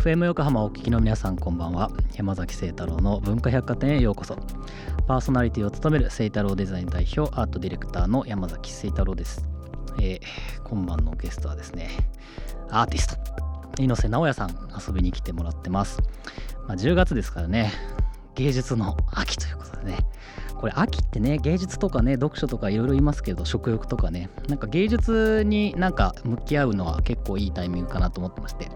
[0.00, 1.90] FM 横浜お聞きの皆さんこんばんは。
[2.14, 4.34] 山崎聖太郎の文化百貨店へようこそ。
[5.06, 9.44] パーソナリティを務める聖太郎デザイン代表アートディレクターの山崎聖太郎です、
[10.00, 10.20] えー
[10.64, 11.90] 今晩のゲストはですね
[12.70, 13.16] アーティスト
[13.78, 16.00] 猪瀬直也さん遊びに来てもらってます、
[16.66, 17.70] まあ、10月ですからね
[18.36, 19.98] 芸術の秋ということでね。
[20.60, 24.28] これ秋ってね芸術とかね読書とかいろいろいますけど食欲とかね。
[24.48, 28.68] なんか芸術になんか向き合うのは結構いいタイミングかなと思ってまして。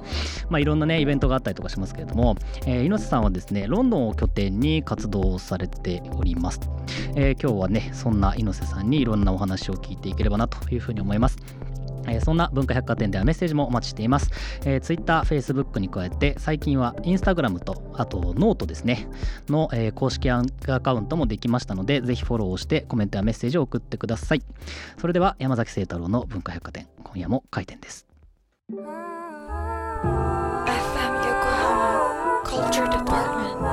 [0.48, 6.60] まあいろんなねイベントがあったりとかしますけれども、えー猪瀬さんはですねロンドンを拠点に活動されております、
[7.16, 11.36] えー今日はねそんな猪瀬さんにいろんなお話を聞いていければなというふうに思います。
[12.06, 14.30] えーそんな文化百貨店ではメッセージもお待ちしています。
[14.64, 19.08] えー、Twitter、Facebook に加えて最近は Instagram とあとノートですね
[19.48, 20.42] の、えー公式ア
[20.82, 24.42] カウントもできましたのでぜひフォローをしてコメントやメッセージを送ってください。
[24.98, 28.06] それでは山崎晴太郎の文化百貨店今夜も開店です。
[28.70, 28.78] FM
[31.26, 33.63] 横浜 Culture Department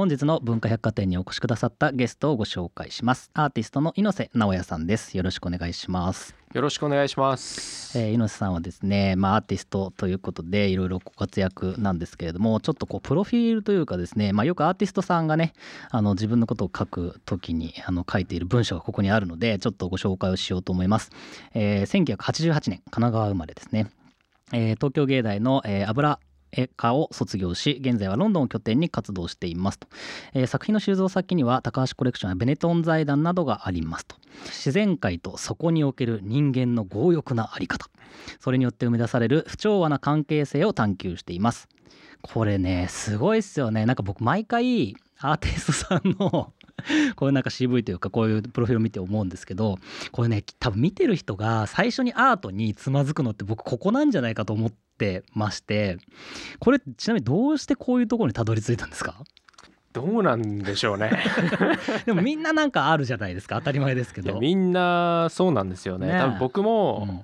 [0.00, 3.30] 本日の文化百貨店にお越しくださったゲストをご紹介します。
[3.34, 5.14] アーティストの猪瀬直也さんです。
[5.14, 6.34] よろしくお願いします。
[6.54, 7.98] よろしくお願いします。
[7.98, 15.52] えー、猪瀬さんはですね、まあ、アーティストということでいろいろご活躍なんですけれどもちょっとこうプロフィールというかですね、まあ、よくアーティストさんがね
[15.90, 21.10] あの自分のことを書く時にあの書いている文章がここにあるのでちょっとご紹介をしようと思います。
[21.52, 23.90] えー1988年神奈川生まれですね。
[24.54, 26.29] えー東京芸大の、えー油絵
[26.76, 29.88] 科を卒業し現在はロンドンを拠点に活動していますと、
[30.34, 34.16] えー作品の収蔵先には高橋コレクションやベネトン財団などがありますと。
[34.46, 37.88] 自然界とそこにおける人間の強欲なあり方。
[38.40, 41.68] それによって生み出される不調和な関係性を探求しています。
[42.22, 43.86] これねすごいっすよね。
[43.86, 46.52] なんか僕毎回アーティストさんの
[47.16, 49.78] こういうなんか CV というかこういうプロフィールを見て思うんですけど
[50.12, 55.98] これね多分見てる人が最初にアートにつまずくのって僕ここなんじゃないかと思ってまして
[56.58, 59.14] これちなみにどうしてこういうところにたどり着いたんですか？
[59.92, 61.10] どうなんでしょうね。
[62.06, 64.38] でもみんななんかあるじゃないですか当たり前ですけど。
[64.38, 66.06] みんなそうなんですよね。
[66.06, 67.20] ねえ多分僕も、うん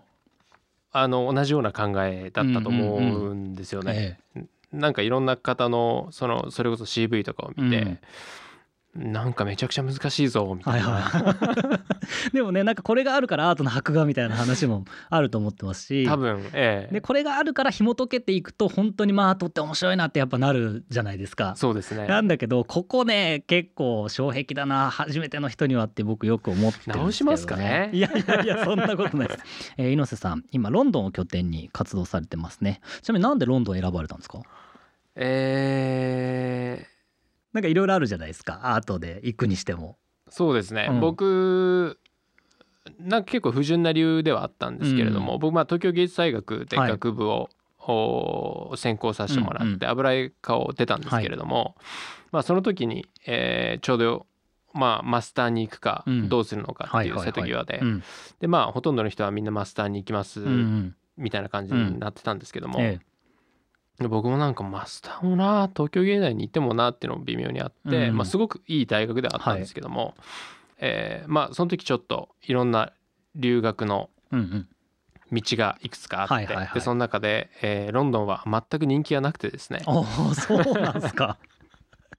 [0.92, 4.18] あの同じような考えだったと思うんですよね。
[4.34, 7.98] えなんかいろんな方のそのそれこそ CV とかを見て、
[8.96, 10.96] なんかめちゃくちゃ難しいぞみえはいいたな。
[10.96, 11.80] は
[12.30, 16.06] い、 でもねなんかこれがあるからアートの箔画みたいな話もあると思ってますし。
[16.06, 16.94] 多分ええ。
[16.94, 21.54] でこれがあるから紐解けていくと本当にまあアートって面白いなってやっぱなるじゃないですか。
[21.56, 22.06] そうですね。
[22.06, 27.90] なんだけどここね結構障壁だな初めての人にはって僕よく思ってるんですけど、ね、直しますかね？
[27.92, 29.40] いやいやいやそんなことないです、
[29.78, 32.80] えー、猪瀬さん今ロンドンを拠点に活動されてますね。
[33.02, 34.38] ちなみになんでロンドンを選ばれたんですか？
[35.16, 36.95] ええ
[37.56, 38.74] なんかいろいろあるじゃないですか。
[38.74, 39.96] アートで行くにしても。
[40.28, 41.00] そうですね、うん。
[41.00, 41.98] 僕
[43.00, 45.40] なんか結構不純な理由ではあったんですけれども、うん。
[45.40, 46.90] 僕まあ東京芸術大学ではい。
[46.90, 47.48] 学部を、
[47.88, 51.76] お専攻させてもらって油絵科を出たんですけれども、
[52.30, 54.26] まあその時に、えーちょうど
[54.74, 56.28] まあマスターに行くかうん。
[56.28, 58.02] どうするのかっていう瀬戸際で、うん。
[58.38, 60.40] でまあほとんどの人はみんなマスターに行きます、
[61.16, 62.80] みたいな感じになってたんですけども、
[64.00, 70.14] 僕もなんかマスターもな東京芸大に行ってもなっていうのも微妙にあって、うんまあ、すごくいい大学ではあったんですけども、
[70.78, 72.92] えーまあその時ちょっといろんな
[73.34, 74.10] 留学の
[75.32, 76.70] 道がいくつかあって、はいはいはい。
[76.74, 79.82] でその中で、えーロンドンは全く人気がなくてですね。
[79.86, 81.38] ああそうなんですか。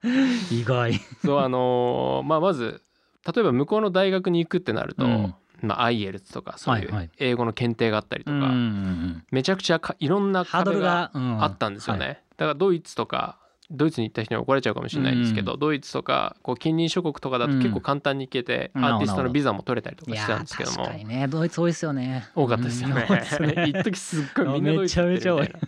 [0.52, 0.94] 意外。
[1.24, 2.82] そうあのーまあまず
[3.26, 7.06] 例えば向こうの大学に行くってなると、うんまあ、IELTS とかそういはいはい。
[7.06, 12.24] う英語の検定があったりとか、うんうんうんめちゃくちゃかいろんな壁があったんですよね、はい。
[12.38, 13.38] だからドイツとか
[13.70, 18.86] ドイツに行った人に怒られちゃうかもしれないんですけど、ドイツとかこう近隣諸国とかだと結構簡単に行けて、うん。
[18.86, 20.78] アーティストのビザも取れたりとかしてたんですけども。
[20.78, 21.28] 確かにね。
[21.28, 22.30] ドイツ多いですよね。
[22.34, 23.08] 多かったですよね。
[23.10, 23.68] うん。
[23.68, 25.62] 一時すっごいみんなドイツ行ってるみたい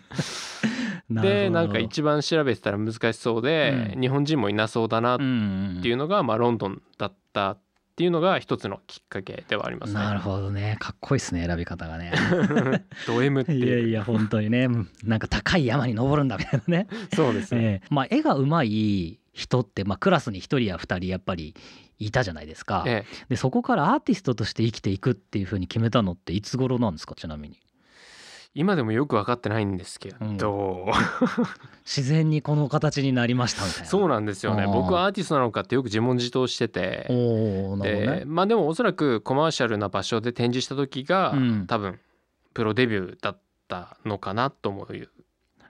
[1.10, 1.22] な。
[1.22, 4.02] でなんか一番調べてたら難しそうで、うん。
[4.02, 7.69] 日本人もいなそうだなっ番ていうのが、まあ、ロンドンだったって
[8.04, 10.00] いうのが一つのきっかけではありますね。
[10.00, 10.78] なるほどね。
[10.80, 12.14] かっこいいですね選び方がね。
[13.08, 14.68] ド M っていやいや本当にね。
[15.04, 16.88] なんか高い山に登るんだみたいなね。
[17.16, 17.62] そうですね。
[17.62, 17.88] ええ。
[17.90, 21.56] まあ絵がうまい人って、まあ、クラスに1人や2人やっぱり
[21.98, 23.26] いたじゃないですか、ええ。
[23.30, 27.60] でそこからアーティストとして生きていくっていうふうに決めたのっていつ頃なんですかちなみに
[28.56, 30.88] 今でもよく分かってないんですけど、
[31.86, 33.86] 自然にこの形になりましたみたいな。
[33.86, 34.66] そうなんですよね。
[34.66, 37.06] 僕はアーティストなのかってよく自問自答してて。
[37.10, 37.78] ね。
[37.84, 41.68] でまあでもおそらくコマーシャルな場所で展示した時が、うん。
[41.68, 42.00] 多分
[42.54, 45.10] プロデビューだったのかなと思う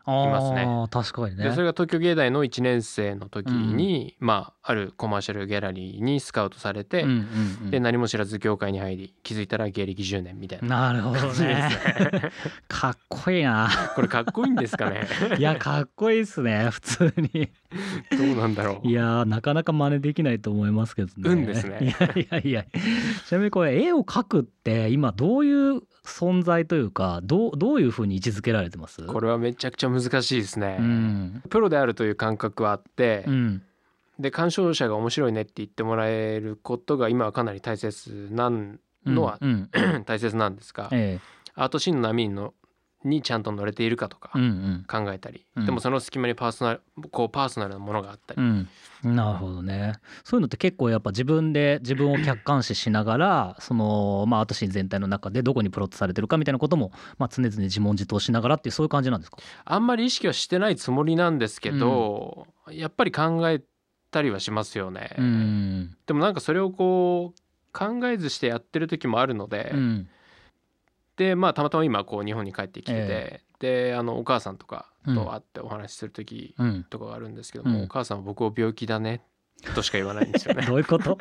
[0.05, 0.87] ますね。
[0.89, 1.43] 確かにね。
[1.43, 7.17] でそれが東京芸大の1年生の時に、まああるコマーシャルギャラリーにスカウトされて、うんうん
[7.63, 7.71] うん。
[7.71, 10.91] で何も知らず業界に入り気づいたら芸歴10年みたいな。
[10.91, 11.47] なるほどね。
[11.47, 12.31] ね。
[12.67, 13.67] かっこいいな。
[13.95, 15.07] これかっこいいんですかね？
[15.39, 17.49] いやかっこいいっすね普通に。
[18.11, 18.87] どうなんだろう。
[18.87, 21.13] いやーなかなか真似できないと思いますけどね。
[21.23, 21.79] 運ですね。
[21.81, 22.65] いやいやいや。
[23.27, 29.03] ちなみにこれ絵を描くって今どういう存在というかどうどういうふうに位置づけられてます？
[29.03, 31.43] これはめちゃくちゃ難しいですね、うん。
[31.49, 33.63] プロであるという感覚はあって、うん
[34.19, 39.69] で鑑賞者が面白いねって言ってもらえることが今はかなり大切なんのはうん
[40.05, 41.19] 大切なんですが、え
[41.55, 42.53] アートシーンの波にの
[43.05, 44.85] にちゃんと乗れているかとかえうんうん。
[44.85, 45.65] 考えたり、うん。
[45.65, 46.81] でもその隙間にパーソナル
[47.11, 48.67] こうパーソナルなものがあったり、うん、
[49.03, 49.93] なるほどね。
[50.25, 63.61] そういうのって結構やっぱ自分で自分を客観視しながら そのまあアートシーン全体の中でどこにプロットされてるかみたいなことも、まあ、常々自問自答しながらっていうそういう感じなんですかあんまり意識はしてないつもりなんですけど、やっぱり考え
[64.11, 65.15] たりはしますよね。
[65.17, 65.97] うん。
[66.05, 67.39] でもなんかそれをこう
[67.77, 70.07] 考えずしてやってる時もあるので、うん。
[71.17, 76.83] でまあたまたま今こう日本に帰ってきてて、えであのお母さんとかと会ってお話しする時うん。
[76.89, 77.83] とかがあるんですけども、うん。
[77.85, 79.21] お母さんは僕を病気だね
[79.75, 80.65] としか言わないんですよね。
[80.67, 81.17] どういうこと？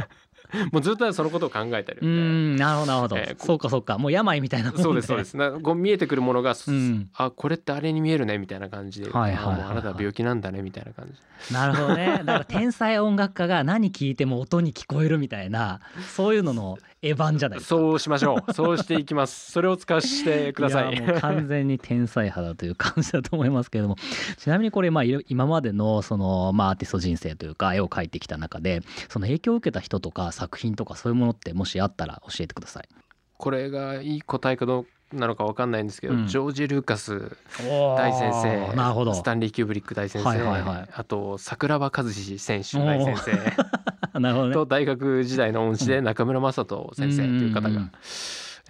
[0.72, 3.98] もうずっとそのことを考えてるうんんなるほどなるほど、えーこそうかそうか。
[3.98, 5.36] もう病みたいなそうですそうです。
[5.36, 7.08] なこう見えてくるものが、うん。
[7.14, 11.54] あこれってあれに見えるねみたいな感じで、はいはいあなたは病気なんだねみたいな感じ。
[11.54, 12.22] なるほどね。
[12.24, 15.80] だから天才音楽家が何聞いても音に聞こえるみたいな
[16.14, 17.76] そういうののエヴァンじゃないですか。
[17.76, 18.52] そうしましょう。
[18.52, 19.52] そうしていきます。
[19.52, 20.96] それを使わせてください。
[20.96, 23.96] やもう完全に天才派だという感じだと思いますけれども。
[24.36, 32.88] ちなみにこれまあ今までのそのまあアーティスト人生というか絵を描いてきた中でその影響を受けた人とか作品とかそういうものってもしあったら教えてください。
[33.36, 36.26] これがいい答えかどうなのかわかんないんですけど、うん。
[36.26, 39.14] ジョージ・ルーカス大先生なるほど。
[39.14, 40.88] スタンリー・キューブリック大先生、はいはいはい。
[40.92, 44.54] あと桜庭和志選手大先生 なるほどね。
[44.54, 47.90] と大学時代の恩師で中村雅人先生という方が、うんうんうん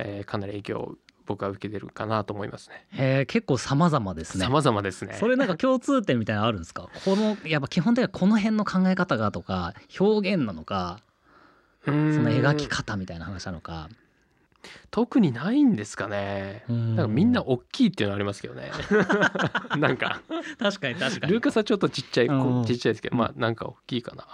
[0.00, 0.94] えーかなり影響を
[1.26, 2.86] 僕は受けてるかなと思いますね。
[2.92, 4.44] へえ結構様々ですね。
[4.46, 5.14] 様々ですね。
[5.20, 6.88] それなんか共通点みたいなのあるんですか？
[7.04, 11.00] このやっぱ基本的にはこの辺の考え方がとか表現なのか
[11.84, 13.88] その描き方みたいな話なのか
[14.90, 16.64] 特にないんですかね。
[16.68, 16.96] うん。
[16.96, 18.70] なんかみんな大きいっていうのありますけどね。
[19.78, 20.20] なんか。
[20.58, 21.32] 確かに確かに。
[21.32, 22.64] ルーカスはちょっとちっちゃいうん。
[22.64, 24.24] ちっちゃいですけど、まあなんか大きいかな。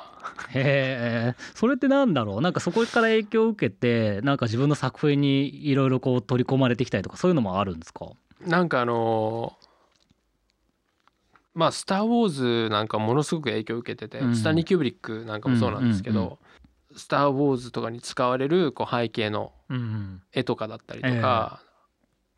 [0.50, 2.40] へえそれってなんだろう？
[2.40, 8.06] なんかそこから影響を受けてなんか自分の作品にいろいろこう取り込まれてきたりとかそういうのもあるんですか？
[8.40, 9.64] なんかあのー
[11.54, 14.34] まあ「スター・ウォーズ」なんかものすごく影響を受けてて、うん。
[14.34, 16.38] スタンリー・キューブリックなんかもそうなんですけど「うんうん
[16.96, 21.60] スター・ウォーズ」とかに使われるこう背景のうん絵とかだったりとか、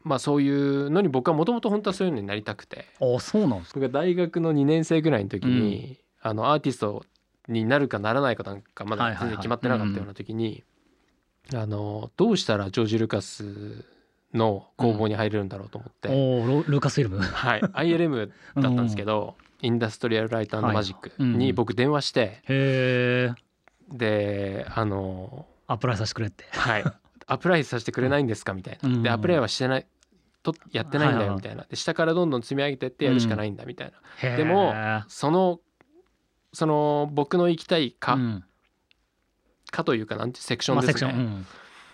[0.03, 2.87] まあそういうのに僕はもともと本当はそういうのになりたくて。
[3.01, 3.81] あそうなんですか？
[3.81, 7.05] 僕が大学の2年生ぐらいの時に、あのアーティスト
[7.49, 10.63] になるかならないかなんかまだ全然決まってなかったような時に、
[11.55, 13.85] あのどうしたらジョージ・ルカス
[14.35, 17.23] の工房に入れるんだろうと思って、おおルーカスフィルム。
[17.23, 23.35] はい、ILM だったんですけど、インダストリアル・ライトマジックに僕電話して、へえ
[23.93, 26.45] であのアプライさせてくれって。
[26.51, 26.85] はい。
[27.29, 29.03] アプライさせてくれないんですかみたいな、うん。
[29.03, 29.87] でアプライはしてない
[30.43, 31.65] とやってないんだよみたいな。
[31.69, 33.95] で下からどんどん積み上げてってやるしかないんだみたいな、
[34.29, 34.75] へえでも
[35.09, 35.61] その
[36.53, 38.45] その僕の行きたいか、うん。
[39.71, 41.47] かというかなんてセクショまあ、ンですね、セクション、うん。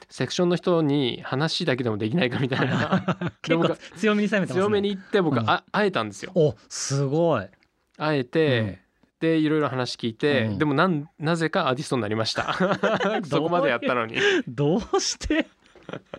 [0.08, 3.32] セクションの人に話だけでもできないかみたいな。
[3.40, 4.54] 結構強めに攻めてますね。
[4.54, 5.48] 強めに言って僕うん。
[5.48, 6.32] あ会えたんですよ。
[6.34, 7.48] おすごい。
[7.96, 8.81] 会えて、
[9.22, 10.58] でいろいろ話聞いて、うん。
[10.58, 12.54] でもなんなぜかアーティストになりました。
[13.24, 14.16] そこまでやったのに。
[14.48, 15.46] どうして？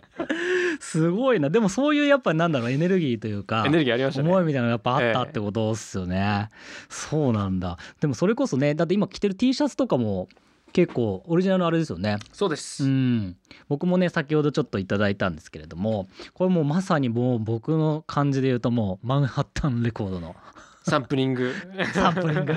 [0.79, 1.49] すごいな。
[1.49, 4.29] でもそういうやっぱなんだろうエネルギーというかエネルギーありましたね。
[4.29, 6.49] 思いみたいなのがやっぱあったええってことっすよね、
[6.87, 7.77] そうなんだ。
[7.99, 10.29] でもそれこそねだって今着てる T シャツとかも
[10.71, 12.17] 結構オリジナルのあれですよね。
[12.31, 13.35] そうです、うん。
[13.67, 20.35] 僕もね先ほどちょっといただいたんですけれどもこれもうまさにもう僕の感じで言うともうマンハッタンレコードの
[20.83, 21.53] サンプリング。
[21.93, 22.53] サンプリング。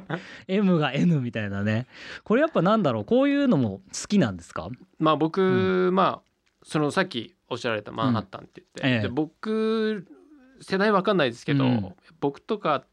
[0.48, 1.86] M が N みたいなね。
[2.24, 3.04] これやっぱなんだろう？
[3.04, 4.68] こういうのも好きなんですか？
[4.98, 6.30] まあ僕、うまあ
[6.62, 8.94] そのさっきおっしゃられたマンハッタンって言って、うん。
[8.94, 9.00] ええ。
[9.02, 10.06] で僕
[10.60, 11.94] 世代わかんないですけど、うん。
[12.20, 12.84] 僕とか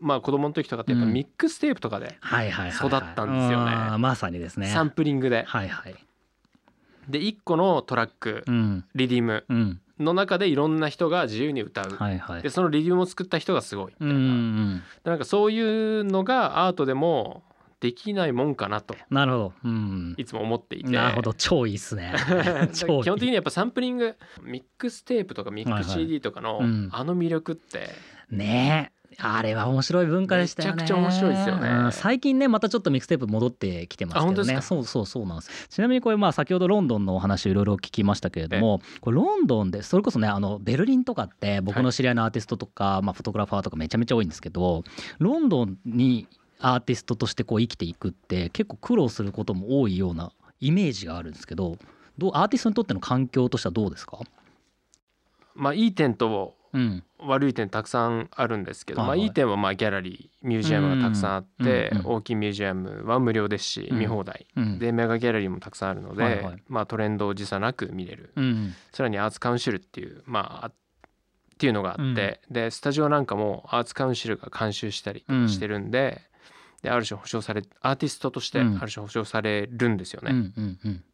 [0.00, 1.12] まあ子供の時とかってやっぱうん。
[1.12, 2.16] ミックステープとかで、
[2.76, 3.98] 育ったんですよね。
[3.98, 4.68] まさにですね。
[4.68, 5.94] サンプリングで、はいはい。
[7.08, 8.84] で1個のトラック、うん。
[8.94, 9.44] リディム。
[9.48, 12.42] うんの中でいろんな人が自由に歌う、はいはい。
[12.42, 15.60] でそのリディムを作った人がすごいみたいな,、んなんかそうい
[16.00, 17.42] うのがアートでも
[17.80, 18.96] できないもんかなと。
[19.10, 19.52] なるほど。
[19.64, 20.14] うん。
[20.16, 20.90] いつも思っていて。
[20.90, 21.34] なるほど。
[21.34, 22.14] 超いいっすね。
[22.72, 26.88] 基本的にやっぱサンプリングミックステープとかミックスはいはい CD とかの、うん。
[26.92, 27.90] あの魅力って。
[28.30, 28.90] ね。
[28.90, 30.82] えあれは面白い文化でしたよね。
[30.82, 31.68] めちゃくちゃ面白いですよね。
[31.68, 34.60] うん最近ねまたちょっとミックステープ戻ってきてますけどね。
[34.62, 35.68] そうそうそうなんです。
[35.68, 44.84] ちなみにこれまあ先ほどロンドンのお話いろいろ聞きましたけれどもこれロンドンでそれこそねあのベルリンとかって僕の知り合いのアーティストとか、まあ、フォトグラファーとかめちゃめちゃ多いんですけど
[45.18, 46.26] ロンドンに
[46.60, 51.76] アーティストとしてこう生きていくって結構苦労することも多いようなイメージがあるんですけど
[52.16, 54.18] どうアーティストにとっての環境としてはどうですか？
[55.54, 56.63] まあいい点とうん
[57.18, 59.18] 悪い点たくさんあるんですけど、はいはい。
[59.18, 64.46] まあいい点はまあギャラリーミュージアムがたくさんあって、うんうん大きいミュージアムは無料ですし、うん見放題。
[64.56, 64.78] うん。
[64.78, 66.62] でメガギャラリーもたくさんあるので、はいはい。
[66.68, 68.32] まあトレンドを時差なく見れる。
[68.36, 70.72] うんさらにアーツカウンシルっていうまああっ
[71.56, 76.20] ていうのがあって、でスタジオなんかもアーツカウンシルが監修したりしてるんで,、
[76.82, 78.74] である種保証されアーティストとしてあうん。
[78.80, 81.04] る種保証されるんですよね、うんうんうん。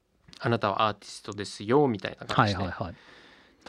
[0.41, 2.95] あなたはアーティストですよみたいな感じで、はいはいはい。
[2.95, 3.01] た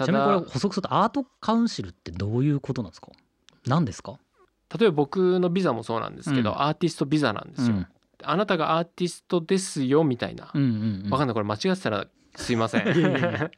[0.05, 3.10] ちなみにこだれ補足するとアートカウンシルってどういうことなんですか？
[3.67, 4.17] 何ですか？
[4.77, 6.62] 例えば僕のビザもそうなんですけど、うん。
[6.62, 7.88] アーティストビザなんですよ、うん。
[8.24, 11.10] あなたがアーティストですよみたいな、うんうんうん。
[11.10, 11.34] わかんない。
[11.34, 13.51] これ間違ってたらすいません。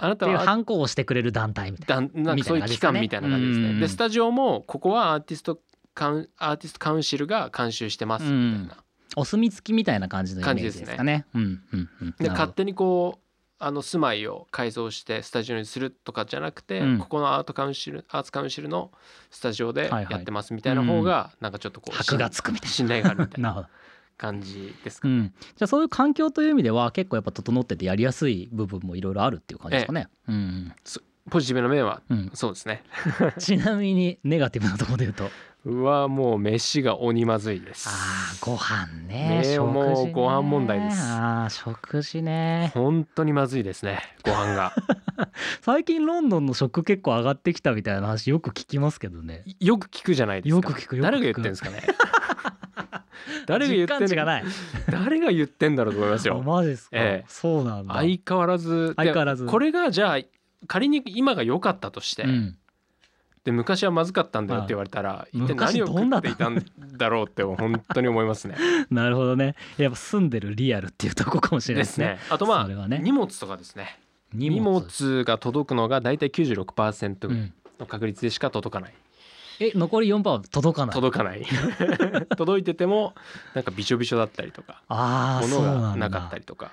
[0.00, 3.68] あなたはっていうハンコをしてくれる団体みたいだんなんかそういう機関みたいな感じですね。
[3.70, 5.58] うんでスタジオもここはアーティスト
[5.94, 8.68] カウンアーティストカウンシルが監修してますみたいな。
[8.68, 8.76] な
[9.16, 11.24] お墨付きみたいな感じのイメージですかね。
[11.34, 12.14] うんうんうん。
[12.18, 13.27] で勝手にこう
[13.60, 16.98] あの住まいを改造してスタジオにするとかじゃなくて、うん。
[16.98, 18.90] ここのアートカウンシルアーツカウンシルの
[19.30, 23.68] スタジオでやってますみたいな方がなんかちょっとこう箔がつくみたい 信頼があるみたいな
[24.16, 25.14] 感じですかね。
[25.14, 30.08] うん、じゃあそういう環境という意味では結構やっぱ整っててやりやすい部分もいろいろあるっていう感じですかね。
[30.28, 30.74] うん
[31.28, 32.82] ポジティブな面はうん、そうですね。
[33.38, 35.30] ちなみにネガティブなところで言うと
[35.64, 37.88] うわもう飯が鬼まずいです。
[37.88, 44.72] あーご飯ねねもうご飯問題ですあー食事ね本当にまずいですねご飯が。
[45.60, 50.68] 最近ロンドンの食結構上がってきたみたいな話よく聞きますけどねよく聞くじゃないですか。
[50.68, 51.82] よく聞くよ誰が言ってんですかね。
[53.46, 54.44] 誰が言ってんがない
[54.90, 56.42] 誰が言ってんだろうと思いますあよ。
[56.42, 58.94] マジですか、ええそうなんだ相変わらず。
[58.96, 60.18] 相変わらずでこれがじゃあ
[60.66, 62.56] 仮に今が良かったとして、うん、
[63.44, 66.64] で昔はまずかったんだよって言われたら、一体何を食っていたん
[66.96, 68.56] だろうって本当に思いますね。
[68.90, 69.54] なるほどね。
[69.78, 72.06] やっぱ住んでるリアルっていうとこかもしれないですね。
[72.06, 72.18] ね。
[72.30, 73.00] あとまあ、ね。
[73.02, 73.98] 荷物とかですね。
[74.34, 78.94] 荷荷物が届くのがだいたい96%うん、の確率でしか届かない。
[79.60, 80.94] え残り4%は届かない？
[80.94, 81.46] 届かない。
[82.36, 83.14] 届いてても
[83.54, 86.70] なんかびしょびしょだったりとか、物がなかったりとか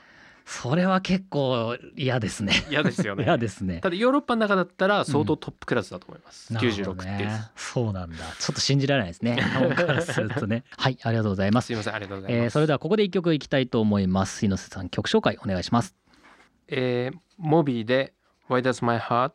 [0.48, 3.24] それは結構嫌ですね嫌ですよね。
[3.25, 6.54] 嫌ですねただヨーロッパの中だったら相当トップクラスだと思います。
[6.54, 7.28] なるほど96っていう。
[7.30, 12.44] ねそうなんだちょっと信じられないですね日本からするとねはいありがとうございますすいませんありがとうございます。
[12.46, 15.96] えーそれではここで一曲いきたいと思います猪瀬さん曲紹介お願いします
[16.68, 18.14] えーモビーで
[18.50, 19.32] Why does my heart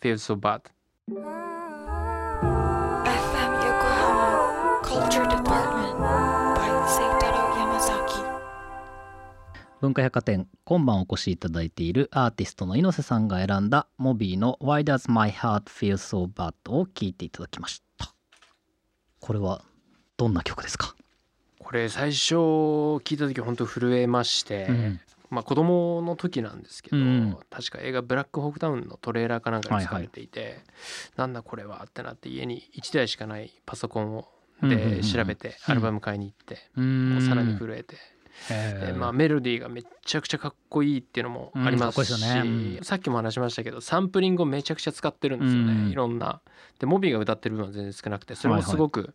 [0.00, 0.62] feel so bad?
[3.04, 5.26] FM Yokohama Culture
[9.82, 18.14] 文化百貨店今晩お越しいただいているアーティストの猪瀬さんが選んだモビーの Why does my heart feel so bad を聴いていただきました。
[19.18, 19.64] これは
[20.16, 20.94] どんな曲ですか、
[21.58, 25.00] これ最初聞いた時本当震えまして、うん。
[25.30, 27.36] まあ子供の時なんですけど、うん。
[27.50, 30.60] 確か映画「ブラックホークダウン」のトレーラーかなんかに使われていて、
[31.16, 34.28] なんだこれはってなって家に1台しかないパソコンを
[34.62, 36.54] うんうんうんで調べてアルバム買いに行って、
[37.26, 37.96] さらに震えて、
[38.50, 38.86] へー。
[38.86, 42.76] でまあ、メロディーがめちゃくちゃかっこいいっていうのもありますし、うんね。
[42.78, 42.84] うん。
[42.84, 45.90] さっきも話しましたけどサンプリングをめちゃくちゃ使ってるんですよね、うん。
[45.90, 46.40] いろんな。
[46.78, 49.14] でモビーが歌ってる分は全然少なくてそれもすごく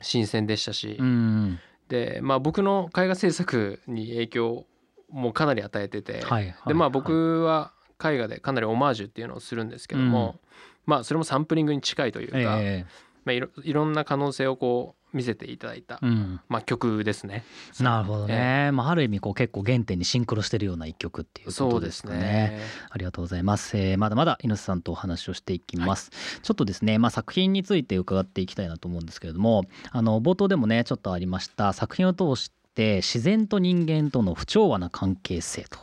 [0.00, 1.58] 新鮮でしたし、うん。
[1.88, 4.66] でまあ僕の絵画制作に影響
[5.10, 6.24] もかなり与えてて、
[6.66, 6.90] でまあはい。
[6.90, 10.40] 僕は絵画でかなりオマージュっていうのをするんですけども、
[10.86, 12.86] まあそれもサンプリングに近いというか、え。
[13.24, 16.40] まあ、いろいろんな可能性をこう見せていただいた、えうん。
[16.48, 17.44] まあ、曲ですね。
[17.80, 22.18] なるほどね、まあ、ある意味こう結構原点にシンクロしてるような一曲っていうことですすかね。
[22.20, 22.60] ね。
[22.90, 26.10] ありがとうございます、えーまだまだ猪瀬さんとお話をしていきます、
[26.42, 35.78] ちょっとですね、まあ、作品について伺っていきたいなと思うんですけれどもあの冒頭でもねちょっとありました作品を通して自然と人間との不調和な関係性と。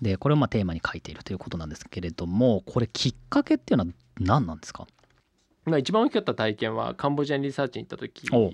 [0.00, 4.88] でこれをまあテーマに書いているということなんですけれどもこれきっかけっていうのは何なんですか？
[5.64, 8.52] まあ、一番大きかった体験はカンボジアにリサーチに行った時お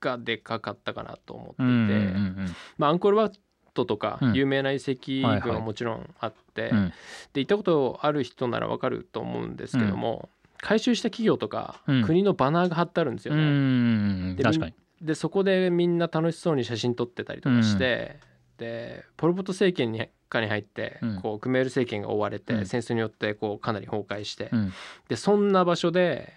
[0.00, 3.32] がでかかったかなと思っていて、うんうんまあ、アンコールワッ
[3.74, 4.32] トとかうん。
[4.32, 5.22] 有名な遺跡群
[5.54, 6.92] はもちろんあって、うん。
[7.34, 12.02] で行ったことある人ならわかると思うんですけども、回収した企業とか、うん。
[12.02, 13.42] 国のバナーが貼ってあるんですようね。
[13.42, 14.74] んで確かに。
[15.02, 18.18] でそこでみんな楽しそうに写真撮ってたりとかして、
[18.56, 21.20] でポル・ポト政権に下に入って、うん。
[21.20, 22.66] こうクメール政権が追われて、うん。
[22.66, 24.72] 戦争によってこうかなり崩壊して、うん。
[25.08, 26.32] でそんな場所で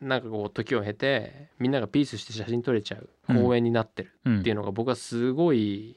[0.00, 4.40] なんかこう時を経てみんながピースして写真撮れちゃう公園になってるうん。
[4.40, 5.96] っていうのが僕はすごい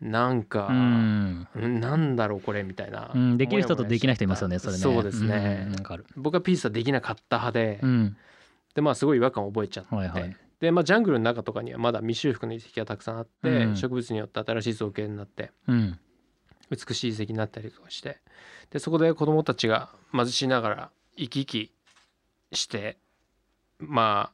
[0.00, 1.48] なんか、うん。
[1.54, 4.78] うんなんだろうこれみたいな、うん、できる人とできない人いますよねそれね。
[4.78, 6.04] そうですね、うん。
[6.16, 8.16] 僕はピースはできなかった派で、うん。
[8.74, 13.76] でまあすごい違和感を覚えちゃって、はいはいでまあジャングルの中とかにはまだ未修復の遺跡がたくさんあって、うん。
[13.76, 15.98] 植物によって新しい造形になってうん。
[16.70, 18.18] 美しい遺跡になったりとかして
[18.70, 21.72] でそこで子どもたちが貧しながら生き生き
[22.56, 22.96] して
[23.80, 24.32] まあ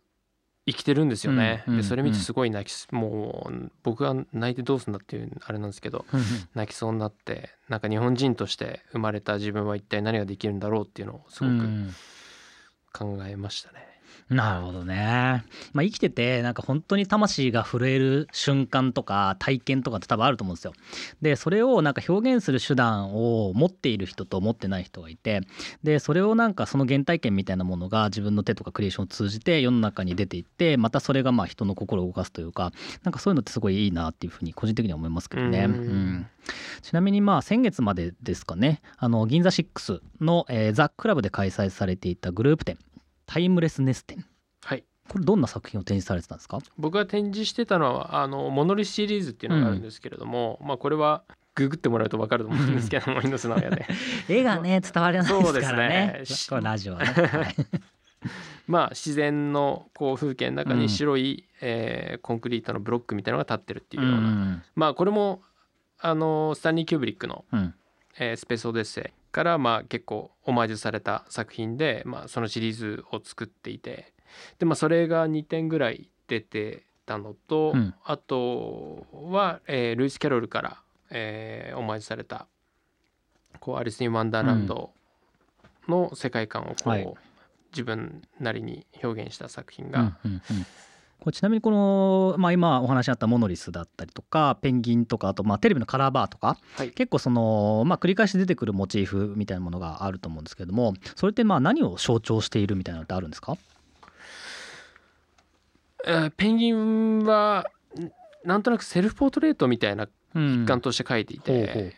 [0.67, 6.05] 生きてるんですよね、うんうんでそれ見てすごい泣きすもう僕が泣いてどうすんだっていうあれなんですけど
[6.55, 11.95] 泣きそうになってなんか日本人として生まれた自分は一体何ができるんだろうっていうのをすごくうん。
[12.93, 13.88] 考えましたね。
[14.31, 15.43] なるほどね。
[15.73, 20.73] まあ、生きててなんか本当に魂が震える瞬間とか体験とかって多分あると思うんですよ。
[21.23, 25.41] でそれをなんか表現する手段を持っている人と持ってない人がいて
[25.83, 32.73] でそれをなんかその原体験みたいなものが自分の手とかクリエーションを通じて世の中に出ていってまたそれがまあ人の心を動かすというか
[33.05, 35.65] なんかそういうのってすごいいいなっていうふうに個人的には思いますけどね。
[35.65, 36.27] うんうん
[36.81, 42.79] ちなみにまあ先月までですかねあの銀座6の、えーザ・クラブで開催されていたグループ展
[43.29, 44.25] タイムレスネス展。
[44.65, 44.85] はい。
[45.09, 46.59] これどんな作品を展示されてたんですか？
[46.79, 51.23] 僕が展示してたのはあのモノリスシリーズっていうのがあるんですけれども、まあこれは
[51.55, 53.87] ググってもらうと分かると思うんですけども猪瀬直哉で
[54.29, 54.81] 絵が ね。
[54.81, 55.43] 伝わりないですからね。
[55.45, 56.61] そうですね。
[56.63, 57.55] ラジオはね、 はい。
[58.67, 60.81] まあ自然のこう風景の中うん。
[60.81, 64.63] に白い、えーコンクリートのブロックみたいなのが立ってるっていううような、ん。
[64.75, 65.43] まあこれも
[66.01, 67.75] あのスタンリー・キューブリックの、うん。
[68.19, 74.13] えースペース・オデッセイからまあ結構オマージュされた作品で、まあ、そのシリーズを作っていて
[74.59, 77.95] で、まあ、それが2点ぐらい出てたのと、うん。
[78.05, 82.47] あとは、えールイス・キャロルから、えーオマージュされた
[83.61, 84.91] こうアリス・イン・ワンダーランド
[85.89, 87.15] の世界観をこう、はい。
[87.71, 90.43] 自分なりに表現した作品うんが、うんうん
[91.29, 96.91] これちなみにこの、まあ、今お話にあったモノリスだったりとかペンギンとかあとまあテレビのカラーバーとかはい。
[96.91, 103.59] 結構その、まあ、繰り返し出てくるモチーフみたいなものがあると思うんですけれどもそれってまあ何を象徴しているみたいなのってあるんですか？
[106.07, 107.67] えーペンギンは
[107.99, 111.93] んなんとなくセルフポートレートみたいな一一環として書いていて、ほうほう。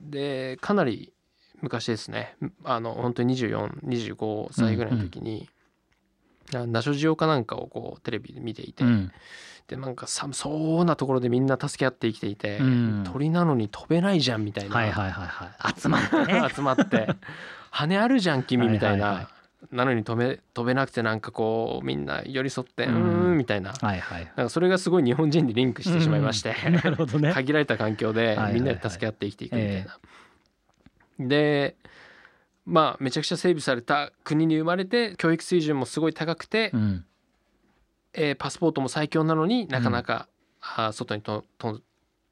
[0.00, 1.12] でかなり
[1.60, 2.36] 昔ですね。
[2.62, 5.57] あの本当に2425歳ぐらいの時に、あ
[6.52, 9.12] ナショジオかなんかをこうテレビで見ていて、うん。
[9.66, 13.04] でなんか寒そうなところでみんな助け合って生きていて、うん。
[13.12, 15.80] 鳥なのに飛べないじゃんみたいな、はいはいはいはい。
[15.80, 16.48] 集まってね。
[16.54, 17.08] 集まって。
[17.70, 19.30] 羽あるじゃん君みたいな、はいはいは
[19.72, 23.72] なのに飛べ飛べなくてなんかこうみんな寄り添ってううんみたいな。
[23.72, 24.24] はいはい。
[24.36, 26.74] なんかそれがすごい日本人にリンクしてしまいまして、うん。
[26.74, 27.32] なるほどね。
[27.34, 29.98] 限られた環境でみんなで助け合って生きていくみたいな。
[31.18, 31.76] で
[32.68, 37.04] まあめちゃくちゃ整備された国に生まれて教育水準もすごい高くて、うん。
[38.12, 40.28] えーパスポートも最強なのになかなか、
[40.60, 41.80] あー外にとと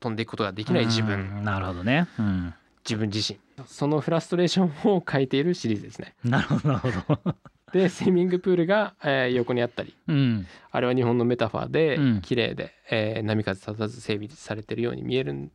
[0.01, 3.39] 飛んでいくことができない自分、うんなるほどね、うん、自分自身。
[3.67, 6.15] そのフラストレーションを書いているシリーズですね。
[6.23, 7.35] なるほどなるほど。
[7.73, 9.97] でスイミングプールが、えー横にあったり。
[10.09, 10.47] うん。
[10.71, 12.21] あれは日本のメタファーでうん。
[12.21, 15.51] 綺麗で、えー波風立たず整備されてるように見えるん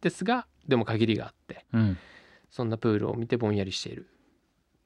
[0.00, 1.98] ですがでも限りがあってうん。
[2.50, 4.06] そんなプールを見てぼんやりしている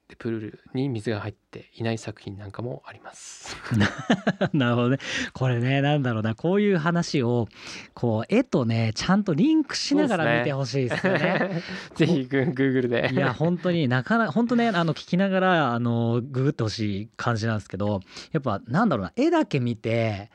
[0.08, 3.56] でプールに水が入っていない作品なんかもあります。
[4.52, 4.98] なるほどね
[5.32, 7.48] これねなんだろうなこういう話を
[7.94, 11.62] こう絵とねちゃんとリンクしながら見てほしいですよね。
[11.96, 13.10] ぜひグーグーグルで。
[13.12, 18.00] いや本当になかなか本当ねあの聞きながらあのググってほしい感じなんですけど
[18.32, 20.30] やっぱなんだろうな絵だけ見て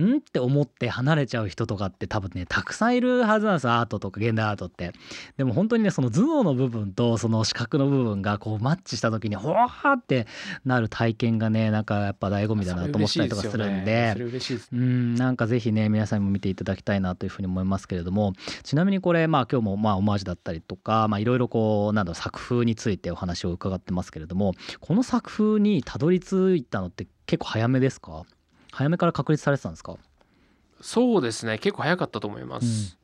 [0.00, 0.18] ん？
[0.18, 4.92] って思って離れちゃう人とかって多分ねたくさんいるはずなんですアートとか現代アートって。
[5.36, 10.26] でも本当にねその頭脳の部分とその視覚の部分がこうマッチした時にほわーって
[10.64, 14.16] なる体験がねなんかやっぱ醍醐味だなと思ったりとかするんで
[14.72, 14.76] う。
[14.76, 28.24] んなんかぜひね皆さんも見ていただきたいなというふうに思いますけれどもちなみにこれまあ今日もまあオマージュだったりとかいろいろこうなんだろう作風についてお話を伺ってますけれどもこの作風にたどり着いたのって結構早めですか？
[28.72, 29.96] 早めから確立されてたんですか？
[30.80, 31.58] そうですね。
[31.58, 32.98] 結構早かったと思います。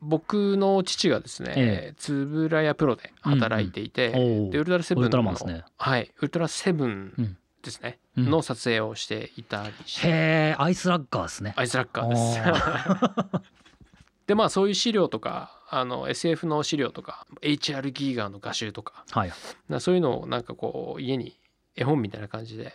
[0.00, 5.64] 僕の父がですね、えつぶらやプロで働いていて、おおでウルトラセブンウルトラマのンですね。
[5.76, 6.12] はい。
[6.18, 6.90] ウルトラセブうん。
[7.20, 8.30] ンですね、うん。
[8.30, 10.10] の撮影をしていたりして、へ
[10.52, 11.52] えアイスラッガーですね。
[11.56, 13.42] アイスラッカーです。
[14.28, 19.04] でまあそういう資料とかあの SF の資料とか HR ギーガーの画集とか。
[19.10, 19.32] はい。
[19.68, 21.36] なそういうのをなんかこう家に
[21.74, 22.72] 絵本みたいな感じで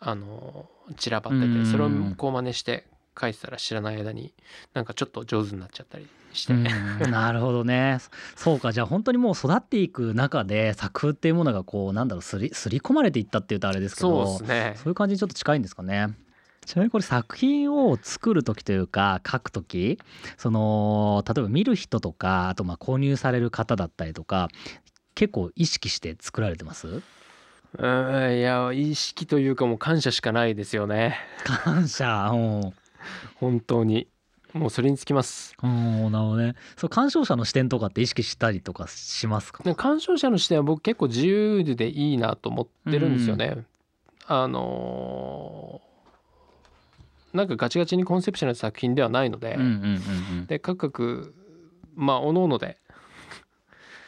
[0.00, 1.64] あの散らばってうん。
[1.64, 2.84] てそれをこう真似して
[3.20, 4.32] 書いてたら知らない間に
[4.72, 7.10] なんかちょっと上手になっちゃったりして、うん。
[7.10, 7.98] なるほどね。
[8.36, 14.74] そうかじゃあ本当にもう育っていく中で作風っていうものがこうなんだろうすりすり込まれていったっていうとあれですけそうすね。
[14.76, 16.08] そういう感じにちょっと近いんですかね。
[16.64, 19.98] ちなみにこれ作品を作る時というか書く時
[20.36, 24.48] その例えば見る人とかあとまあ購入される方だったりとか
[25.14, 27.02] 結構意識して作られてます？
[27.78, 31.16] うんいや意識というかもう感謝しかないですよね。
[31.44, 32.72] 感謝うん。
[33.36, 34.08] 本当に。
[34.52, 35.54] もうそれにつきます。
[35.62, 36.56] うんなるほどね。
[36.76, 39.62] そう鑑賞者の視点とかって意識したりとかしますか？
[39.62, 43.64] で鑑賞者の視点は僕結構自由でいいなと思ってるんですよね。
[44.26, 45.90] あのー
[47.32, 49.66] なんかガチガチにコンセプショナルな作品ではないので、うんうん
[50.38, 50.46] うん。
[50.46, 51.28] で各々
[51.94, 52.76] まあ各々で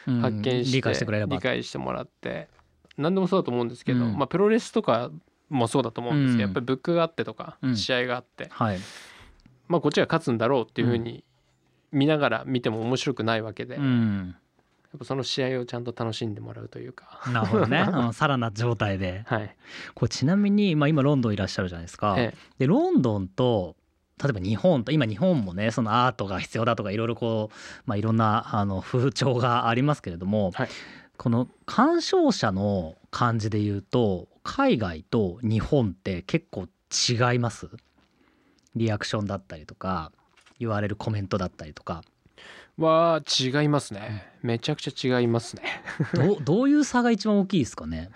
[0.07, 1.37] うん発見して,、理解してくれれば。
[1.37, 2.49] 理解してもらって
[2.97, 4.17] 何でもそうだと思うんですけど、うん。
[4.17, 5.11] まあプロレスとか
[5.49, 6.51] もそうだと思うんですけど、うん。
[6.51, 7.77] やっぱりブックがあってとか、うん。
[7.77, 8.79] 試合があってはい。
[9.67, 11.23] まあこっちが勝つんだろうっていうふうに
[11.91, 14.35] 見ながら見ても面白くないわけで、うやん
[14.95, 17.21] っぱその試合をちゃんと楽しんでもらうというか。
[17.31, 19.23] なるほどね、 うん、さらな状態で。
[19.27, 19.55] はい、
[19.93, 22.37] これちなみに、まあ、今ロンドンいらっしゃるじゃないですか、ええ。
[22.59, 23.75] でロンドンと
[24.23, 30.69] 例えば日本と今日本もねそのアートが必要だとかいろいろこう、まあ、いろんなあの風潮がありますけれども、はい
[31.17, 37.69] この鑑賞者の感じで言うと海外と日本って結構違います？
[38.75, 40.11] リアクションだったりとか
[40.59, 42.03] 言われるコメントだったりとか。
[42.75, 44.25] は違いますね。
[44.41, 45.61] めちゃくちゃ違いますね。
[46.15, 48.09] どう どういう差が一番大きいですかね？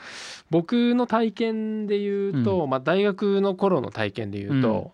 [0.49, 4.93] 僕の体験で言うと、まあ、大学の頃の体験で言うと、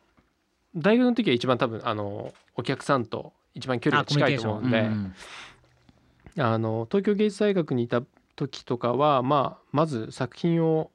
[0.76, 5.16] 大学の時は一番多分あのお客さんと一番距離が近いと思うんで、ん
[6.38, 8.02] あの東京芸術大学にいた
[8.36, 10.91] 時とかは、まあ、まず作品を、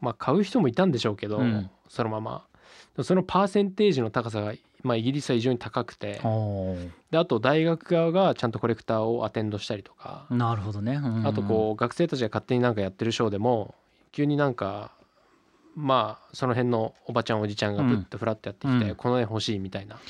[0.00, 1.70] まあ、買う人もいたんでしょうけど、うん。
[1.88, 2.46] そのまま。
[3.02, 6.20] そのパーセンテージの高さが、まあ、イギリスは非常に高くて。
[7.10, 13.74] であと大学側がちゃんとコレクターをアテンドしたりとか、なるほどね、うんあとこう学生たちが勝手になんかやってるショーでも
[14.12, 14.92] 急になんか
[15.74, 18.96] まあその辺のおばちゃんおじちゃんがぶっとフラッとやってきて、うん。
[18.96, 19.96] この絵欲しいみたいな。
[19.96, 20.00] こ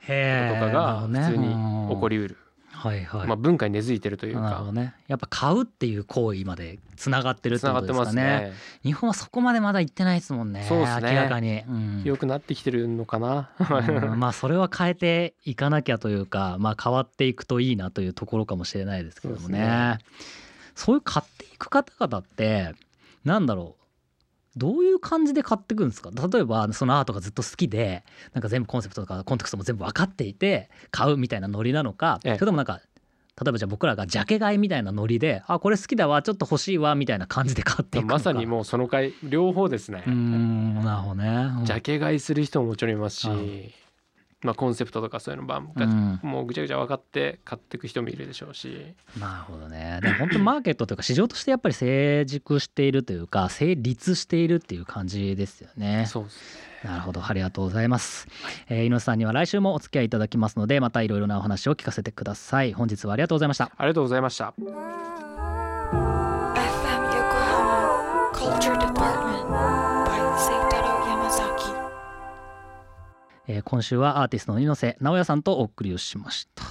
[0.00, 1.48] ととかが普通に
[1.94, 2.49] 起こり、りうる、うん
[2.80, 4.40] はいはい、まあ、文化に根付いてるというか。
[4.40, 4.94] なるほどね。
[5.06, 8.22] やっぱ買うっていう行為までつながってるってことですかがってますね。
[8.22, 11.10] ね日本はそこまでまだ行ってないですもんねそうですね。
[11.12, 12.02] 明らかに、うん。
[12.04, 19.98] 良くなってきてるのかな、うんまあそれは変えていかなきゃというか、まあ、変わっていくといいなというところかもしれないですけどもね。
[20.74, 22.74] そういう買っていく方々って
[23.24, 23.79] なんだろう
[24.60, 26.10] どういう感じで買っていくんですか？
[26.32, 32.32] 例えばそのアートがずっと好きでなんか全部コンセプトとかコンテクストも全部分かっていて買うみたいなノリなのかそえ。
[32.32, 32.80] えれともなんか
[33.42, 38.14] 例えばじゃあ僕らがジャケ買いみたいなノリであこれ好きだわちょっと欲しいわみたいな感じで買っていくのか。
[38.16, 41.48] まさにもうその回両方ですね、うーんなるほどね。
[41.64, 43.70] ジャケ買いする人ももちろんいますし、うん
[44.42, 50.00] まあ、コンセプトとかそういうのばもうぐちゃぐちゃ分かって買っていく人もいるでしょうしなるほどね。
[50.02, 56.06] でも本当マーケットというか市場としてやっぱり成熟しているというか成立しているっていう感じですよね。
[56.08, 58.26] そうですねなるほどありがとうございます。
[58.70, 62.72] えー、猪瀬さんには来週もお付き合いいただきますのでまたいろいろなお話を聞かせてください。
[62.72, 63.70] 本日はありがとうございました。
[63.76, 64.54] ありがとうございました
[73.52, 76.62] えー今週はアーティストの猪瀬直哉さんとお送りをしました。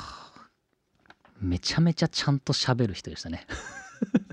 [1.41, 3.45] めちゃめちゃちゃんと喋る人でしたね。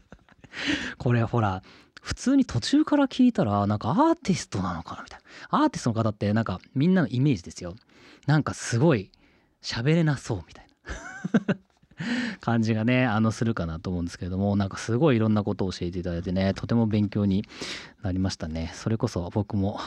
[0.96, 1.64] これほら
[2.00, 7.74] 普通に途中から聞いたらなんかアーティストなのかなみたいなアーティストの方ってなんかみんなのイメージですよ
[8.26, 9.10] なんかすごい
[9.60, 10.68] 喋れなそうみたい
[11.48, 11.56] な
[12.40, 17.44] 感じがねあのするかなと思うんですけれどもなんかすごいいろんなことを教えていただいてねとても勉強に
[18.02, 19.80] なりましたねそれこそ僕も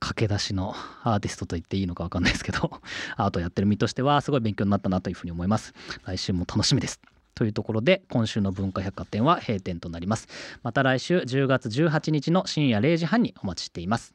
[0.00, 2.80] 駆け出しのアーティストと言っていいのか分かんないですけど
[3.16, 5.74] アートやってる身としてはすごい勉強になったなというふうに思います。
[6.04, 7.00] 来週も楽しみです。
[7.34, 10.28] というところで今週の文化百貨店は閉店となります。
[10.62, 14.14] また来週10月18日の深夜0時半にお待ちしています、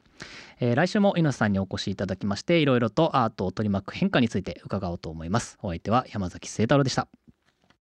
[0.58, 5.58] えー来週も猪瀬さんにお越しいただきましていろいろとアートを取り巻く変化について伺おうと思います。
[5.62, 7.08] お相手は山崎清太郎でした。